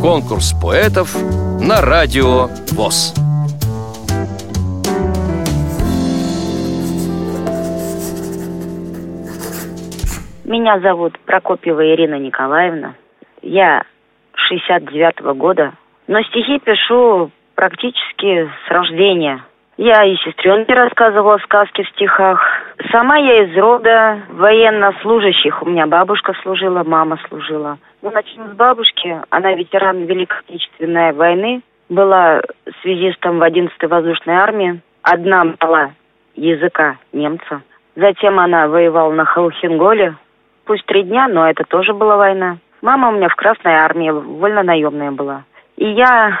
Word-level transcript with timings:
Конкурс 0.00 0.54
поэтов 0.60 1.14
на 1.60 1.80
радио 1.80 2.48
ВОЗ. 2.72 3.14
Меня 10.44 10.80
зовут 10.80 11.18
Прокопьева 11.20 11.94
Ирина 11.94 12.18
Николаевна. 12.18 12.94
Я 13.42 13.84
69-го 14.50 15.34
года, 15.34 15.74
но 16.08 16.22
стихи 16.22 16.58
пишу 16.58 17.30
практически 17.54 18.50
с 18.66 18.70
рождения. 18.70 19.44
Я 19.76 20.04
и 20.04 20.16
сестренке 20.16 20.74
рассказывала 20.74 21.38
сказки 21.38 21.82
в 21.82 21.88
стихах. 21.90 22.40
Сама 22.88 23.18
я 23.18 23.44
из 23.44 23.56
рода 23.58 24.22
военнослужащих. 24.30 25.62
У 25.62 25.66
меня 25.66 25.86
бабушка 25.86 26.32
служила, 26.42 26.82
мама 26.82 27.18
служила. 27.28 27.78
Ну, 28.00 28.10
начнем 28.10 28.48
с 28.48 28.52
бабушки. 28.52 29.20
Она 29.28 29.52
ветеран 29.52 30.04
Великой 30.04 30.38
Отечественной 30.40 31.12
войны. 31.12 31.60
Была 31.90 32.40
связистом 32.80 33.38
в 33.38 33.42
11-й 33.42 33.86
воздушной 33.86 34.36
армии. 34.36 34.80
Одна 35.02 35.44
была 35.44 35.90
языка 36.34 36.96
немца. 37.12 37.62
Затем 37.96 38.40
она 38.40 38.66
воевала 38.66 39.12
на 39.12 39.26
Халхинголе. 39.26 40.14
Пусть 40.64 40.86
три 40.86 41.02
дня, 41.02 41.28
но 41.28 41.48
это 41.50 41.64
тоже 41.64 41.92
была 41.92 42.16
война. 42.16 42.58
Мама 42.80 43.10
у 43.10 43.12
меня 43.12 43.28
в 43.28 43.36
Красной 43.36 43.74
армии, 43.74 44.10
вольно-наемная 44.10 45.10
была. 45.10 45.44
И 45.76 45.86
я 45.86 46.38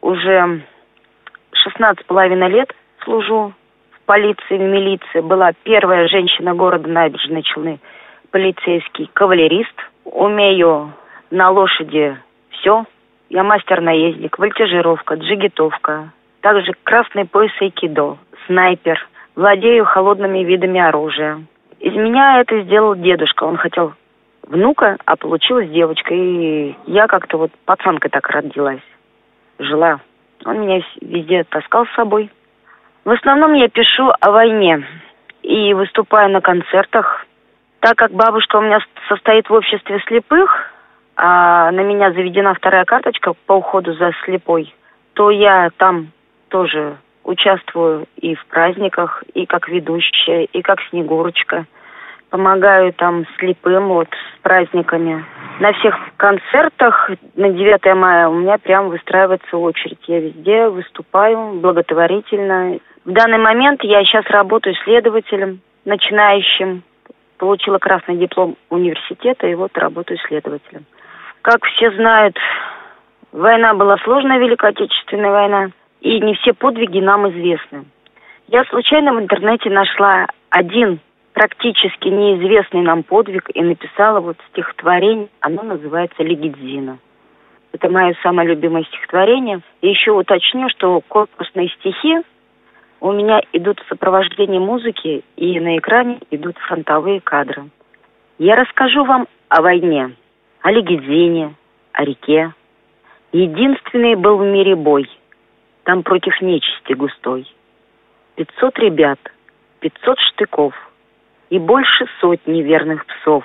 уже 0.00 0.62
16 1.52 2.06
половиной 2.06 2.48
лет 2.48 2.74
служу 3.04 3.52
полиции, 4.10 4.58
в 4.58 4.60
милиции. 4.60 5.20
Была 5.20 5.52
первая 5.62 6.08
женщина 6.08 6.52
города 6.52 6.88
Набережной 6.88 7.44
Челны, 7.44 7.78
полицейский 8.32 9.08
кавалерист. 9.12 9.72
Умею 10.04 10.92
на 11.30 11.50
лошади 11.50 12.16
все. 12.50 12.86
Я 13.28 13.44
мастер-наездник, 13.44 14.36
вольтежировка, 14.36 15.14
джигитовка. 15.14 16.10
Также 16.40 16.72
красный 16.82 17.24
пояс 17.24 17.52
айкидо, 17.60 18.18
снайпер. 18.46 18.98
Владею 19.36 19.84
холодными 19.84 20.40
видами 20.40 20.80
оружия. 20.80 21.44
Из 21.78 21.94
меня 21.94 22.40
это 22.40 22.62
сделал 22.62 22.96
дедушка. 22.96 23.44
Он 23.44 23.58
хотел 23.58 23.92
внука, 24.42 24.96
а 25.04 25.14
получилась 25.14 25.70
девочка. 25.70 26.12
И 26.12 26.74
я 26.88 27.06
как-то 27.06 27.38
вот 27.38 27.52
пацанкой 27.64 28.10
так 28.10 28.28
родилась. 28.28 28.82
Жила. 29.60 30.00
Он 30.44 30.62
меня 30.62 30.82
везде 31.00 31.44
таскал 31.44 31.86
с 31.86 31.94
собой. 31.94 32.28
В 33.04 33.10
основном 33.10 33.54
я 33.54 33.68
пишу 33.68 34.12
о 34.20 34.30
войне 34.30 34.86
и 35.42 35.72
выступаю 35.72 36.30
на 36.30 36.40
концертах. 36.40 37.26
Так 37.80 37.96
как 37.96 38.12
бабушка 38.12 38.56
у 38.56 38.60
меня 38.60 38.78
состоит 39.08 39.48
в 39.48 39.54
обществе 39.54 40.02
слепых, 40.06 40.70
а 41.16 41.70
на 41.70 41.80
меня 41.80 42.12
заведена 42.12 42.52
вторая 42.52 42.84
карточка 42.84 43.32
по 43.46 43.54
уходу 43.54 43.94
за 43.94 44.12
слепой, 44.24 44.74
то 45.14 45.30
я 45.30 45.70
там 45.78 46.08
тоже 46.48 46.98
участвую 47.24 48.06
и 48.16 48.34
в 48.34 48.44
праздниках, 48.46 49.24
и 49.32 49.46
как 49.46 49.68
ведущая, 49.68 50.44
и 50.44 50.60
как 50.60 50.80
Снегурочка– 50.90 51.66
помогаю 52.30 52.92
там 52.94 53.26
слепым 53.38 53.88
вот 53.88 54.08
с 54.08 54.42
праздниками. 54.42 55.24
На 55.58 55.72
всех 55.74 55.94
концертах 56.16 57.10
на 57.34 57.50
9 57.50 57.94
мая 57.96 58.28
у 58.28 58.34
меня 58.34 58.56
прям 58.58 58.88
выстраивается 58.88 59.58
очередь. 59.58 59.98
Я 60.06 60.20
везде 60.20 60.68
выступаю 60.68 61.60
благотворительно. 61.60 62.78
В 63.04 63.12
данный 63.12 63.38
момент 63.38 63.82
я 63.82 64.04
сейчас 64.04 64.26
работаю 64.26 64.74
следователем, 64.84 65.60
начинающим. 65.86 66.82
Получила 67.38 67.78
красный 67.78 68.16
диплом 68.16 68.56
университета 68.68 69.46
и 69.46 69.54
вот 69.54 69.76
работаю 69.78 70.18
следователем. 70.28 70.84
Как 71.40 71.64
все 71.64 71.90
знают, 71.92 72.36
война 73.32 73.72
была 73.72 73.96
сложная, 74.04 74.38
Великая 74.38 74.72
Отечественная 74.72 75.30
война, 75.30 75.70
и 76.02 76.20
не 76.20 76.34
все 76.34 76.52
подвиги 76.52 76.98
нам 77.00 77.30
известны. 77.30 77.86
Я 78.48 78.64
случайно 78.64 79.14
в 79.14 79.20
интернете 79.20 79.70
нашла 79.70 80.26
один 80.50 81.00
практически 81.32 82.08
неизвестный 82.08 82.82
нам 82.82 83.02
подвиг 83.02 83.48
и 83.54 83.62
написала 83.62 84.20
вот 84.20 84.36
стихотворение. 84.50 85.28
Оно 85.40 85.62
называется 85.62 86.22
«Легидзина». 86.22 86.98
Это 87.72 87.88
мое 87.88 88.14
самое 88.22 88.48
любимое 88.48 88.84
стихотворение. 88.84 89.60
И 89.80 89.88
еще 89.88 90.10
уточню, 90.10 90.68
что 90.68 91.00
корпусные 91.08 91.68
стихи 91.68 92.18
у 93.00 93.12
меня 93.12 93.40
идут 93.52 93.80
в 93.80 93.88
сопровождении 93.88 94.58
музыки, 94.58 95.24
и 95.36 95.60
на 95.60 95.78
экране 95.78 96.20
идут 96.30 96.56
фронтовые 96.58 97.20
кадры. 97.20 97.70
Я 98.38 98.56
расскажу 98.56 99.04
вам 99.04 99.26
о 99.48 99.62
войне, 99.62 100.14
о 100.62 100.70
Легидзине, 100.70 101.54
о 101.92 102.04
реке. 102.04 102.52
Единственный 103.32 104.16
был 104.16 104.38
в 104.38 104.44
мире 104.44 104.76
бой, 104.76 105.08
там 105.84 106.02
против 106.02 106.40
нечисти 106.40 106.92
густой. 106.92 107.46
Пятьсот 108.36 108.78
ребят, 108.78 109.18
пятьсот 109.80 110.18
штыков– 110.18 110.74
и 111.50 111.58
больше 111.58 112.06
сотни 112.20 112.62
верных 112.62 113.04
псов 113.04 113.44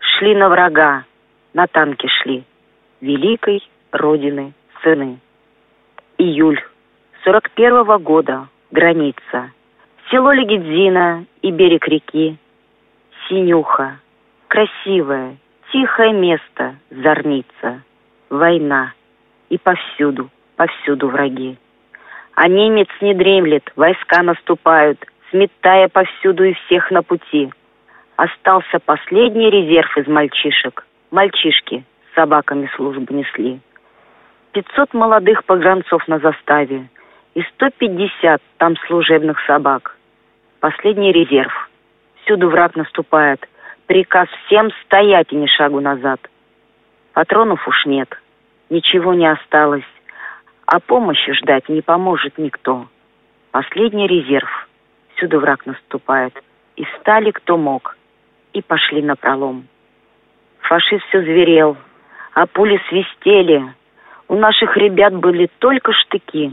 шли 0.00 0.34
на 0.34 0.48
врага, 0.48 1.04
на 1.54 1.66
танке 1.66 2.08
шли, 2.08 2.44
великой 3.00 3.62
Родины 3.90 4.52
сыны. 4.82 5.18
Июль 6.18 6.60
сорок 7.24 7.50
первого 7.52 7.98
года, 7.98 8.48
граница, 8.78 9.50
село 10.08 10.32
Легидзина 10.32 11.24
и 11.42 11.50
берег 11.50 11.88
реки, 11.88 12.36
Синюха, 13.26 13.98
красивое, 14.46 15.36
тихое 15.72 16.12
место, 16.12 16.76
зорница, 16.90 17.82
война, 18.30 18.92
и 19.48 19.58
повсюду, 19.58 20.30
повсюду 20.56 21.08
враги. 21.08 21.58
А 22.34 22.46
немец 22.46 22.88
не 23.00 23.14
дремлет, 23.14 23.64
войска 23.74 24.22
наступают, 24.22 25.04
сметая 25.30 25.88
повсюду 25.88 26.44
и 26.44 26.52
всех 26.52 26.92
на 26.92 27.02
пути. 27.02 27.50
Остался 28.14 28.78
последний 28.78 29.50
резерв 29.50 29.98
из 29.98 30.06
мальчишек. 30.06 30.86
Мальчишки 31.10 31.84
с 32.12 32.14
собаками 32.14 32.70
службу 32.76 33.12
несли. 33.12 33.58
Пятьсот 34.52 34.94
молодых 34.94 35.44
погранцов 35.44 36.06
на 36.06 36.20
заставе 36.20 36.88
и 37.38 37.42
сто 37.54 37.70
пятьдесят 37.70 38.42
там 38.56 38.76
служебных 38.88 39.38
собак. 39.46 39.96
Последний 40.58 41.12
резерв. 41.12 41.70
Всюду 42.22 42.50
враг 42.50 42.74
наступает. 42.74 43.48
Приказ 43.86 44.28
всем 44.44 44.72
стоять 44.82 45.32
и 45.32 45.36
ни 45.36 45.46
шагу 45.46 45.78
назад. 45.78 46.18
Патронов 47.12 47.68
уж 47.68 47.86
нет. 47.86 48.08
Ничего 48.70 49.14
не 49.14 49.30
осталось. 49.30 49.86
А 50.66 50.80
помощи 50.80 51.32
ждать 51.34 51.68
не 51.68 51.80
поможет 51.80 52.38
никто. 52.38 52.88
Последний 53.52 54.08
резерв— 54.08 54.68
Всюду 55.14 55.38
враг 55.38 55.64
наступает. 55.64 56.36
И 56.74 56.84
стали 56.98 57.30
кто 57.30 57.56
мог, 57.56 57.96
и 58.52 58.62
пошли 58.62 59.00
на 59.00 59.14
пролом. 59.14 59.68
Фашист 60.62 61.04
все 61.06 61.22
зверел, 61.22 61.76
а 62.34 62.46
пули 62.46 62.82
свистели. 62.88 63.62
У 64.26 64.34
наших 64.34 64.76
ребят 64.76 65.14
были 65.14 65.48
только 65.60 65.92
штыки. 65.92 66.52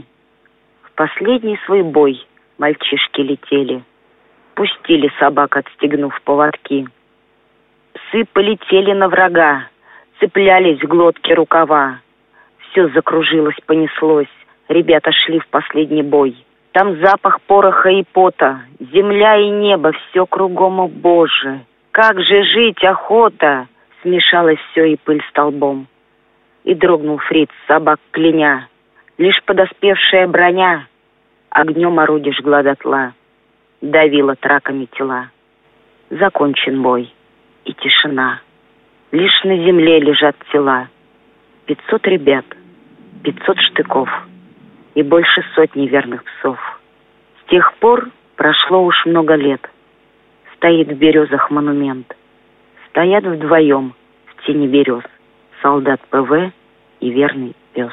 Последний 0.96 1.58
свой 1.66 1.82
бой 1.82 2.26
мальчишки 2.56 3.20
летели. 3.20 3.82
Пустили 4.54 5.12
собак, 5.18 5.58
отстегнув 5.58 6.18
поводки. 6.22 6.88
Псы 7.92 8.24
полетели 8.32 8.92
на 8.92 9.08
врага, 9.08 9.68
цеплялись 10.18 10.80
в 10.80 10.86
глотки 10.86 11.32
рукава. 11.32 12.00
Все 12.58 12.88
закружилось, 12.88 13.56
понеслось, 13.66 14.32
ребята 14.68 15.12
шли 15.12 15.38
в 15.38 15.46
последний 15.48 16.02
бой. 16.02 16.34
Там 16.72 16.98
запах 17.02 17.42
пороха 17.42 17.90
и 17.90 18.02
пота, 18.02 18.62
земля 18.80 19.36
и 19.36 19.50
небо, 19.50 19.92
все 19.92 20.24
кругом, 20.24 20.80
о 20.80 20.88
Боже! 20.88 21.60
Как 21.90 22.18
же 22.22 22.42
жить, 22.42 22.82
охота! 22.84 23.68
Смешалось 24.00 24.60
все 24.70 24.92
и 24.92 24.96
пыль 24.96 25.22
столбом. 25.28 25.88
И 26.64 26.74
дрогнул 26.74 27.18
фриц, 27.18 27.50
собак 27.66 28.00
кляня. 28.12 28.68
Лишь 29.18 29.42
подоспевшая 29.44 30.28
броня 30.28 30.86
огнем 31.50 31.98
орудий 31.98 32.32
жгла 32.32 32.62
дотла, 32.62 33.14
давила 33.80 34.34
траками 34.36 34.86
тела. 34.86 35.30
Закончен 36.10 36.82
бой 36.82 37.12
и 37.64 37.72
тишина. 37.72 38.40
Лишь 39.12 39.42
на 39.44 39.56
земле 39.56 40.00
лежат 40.00 40.36
тела. 40.52 40.88
Пятьсот 41.64 42.06
ребят, 42.06 42.44
пятьсот 43.22 43.58
штыков— 43.58 44.08
и 44.96 45.02
больше 45.02 45.44
сотни 45.54 45.86
верных 45.86 46.24
псов. 46.24 46.58
С 47.42 47.50
тех 47.50 47.74
пор 47.74 48.08
прошло 48.34 48.82
уж 48.82 49.04
много 49.04 49.34
лет. 49.34 49.60
Стоит 50.56 50.88
в 50.88 50.96
березах 50.96 51.50
монумент. 51.50 52.16
Стоят 52.88 53.24
вдвоем 53.24 53.92
в 54.24 54.46
тени 54.46 54.66
берез 54.66 55.04
солдат 55.60 56.00
ПВ 56.08 56.50
и 57.00 57.10
верный 57.10 57.54
пес. 57.74 57.92